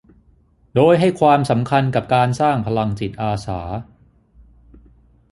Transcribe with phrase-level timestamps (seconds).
[0.75, 3.61] โดยให้ความสำคัญกับการสร้างพลังจิตอาสา